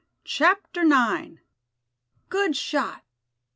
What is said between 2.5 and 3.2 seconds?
SHOT!